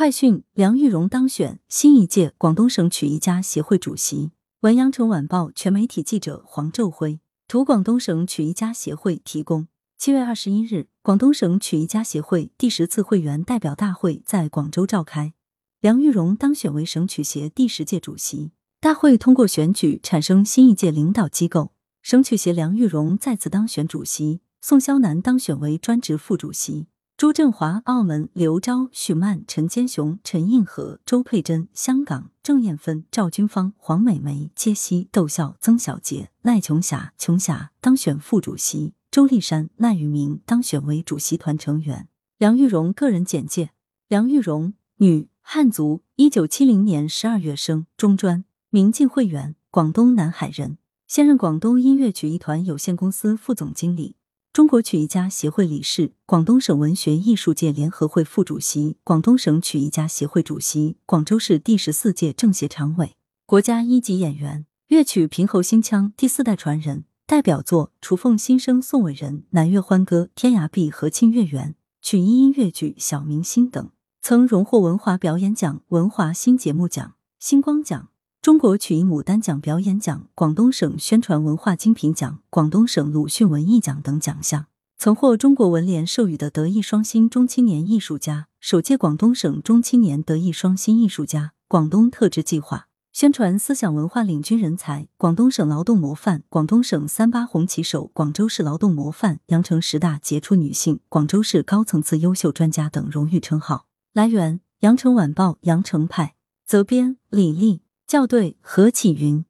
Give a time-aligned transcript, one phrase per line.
[0.00, 4.30] 快讯：梁玉荣当选新一届广东省曲艺家协会主席。
[4.60, 9.68] 文阳城晚报全媒体记者黄昼辉图广东省曲艺家协会提供。
[9.98, 15.34] 七月二十一日，广东省曲艺家协会第十次会员代表大会在广州召开，
[15.82, 18.52] 梁玉荣当选为省曲协第十届主席。
[18.80, 26.86] 大会通过选举产生新一届领导机构，省曲协梁玉荣再次当选主席，宋肖南当选为专职副主席。
[27.20, 42.08] 朱振华、澳门刘钊、许曼、陈坚雄、陈映和、周佩珍；香港郑艳芬、赵君芳、黄美梅、揭西窦笑、曾小杰、赖琼霞、琼霞当选副主席；周丽珊、赖玉明当选为主席团成员。
[42.38, 43.72] 梁玉荣个人简介：
[44.08, 54.16] 梁玉荣，女，汉族，一九七零年十二月生，中专，明镜会员，广东南海人，现任广东音乐曲艺团有限公司副总经理。
[54.60, 71.70] 中国曲艺家协会理事，广东省文学艺术界联合会副主席，广东省曲艺家协会主席，广州市第十四届政协常委，国家一级演员，乐曲平喉新腔第四代传人，代表作《雏凤新生宋伟人》《南粤欢歌》《天涯碧河沁月圆》，
[72.02, 73.88] 曲艺音乐剧《小明星》等，
[74.20, 78.09] 曾荣获文华表演奖、文华新节目奖、星光奖。
[78.42, 84.64] 中国曲艺牡丹奖表演奖、广东省宣传文化精品奖、广东省鲁迅文艺奖等奖项，
[84.96, 103.84] 曾获中国文联授予的德艺双馨中青年艺术家、首届广东省中青年德艺双馨艺术家、广东特质计划宣传思想文化领军人才、广东省劳动模范、广东省三八红旗手、广州市劳动模范、羊城十大杰出女性、广州市高层次优秀专家等荣誉称号。
[104.14, 107.82] 来源：羊城晚报羊城派，责编：李丽。
[108.10, 109.44] 校对何启云。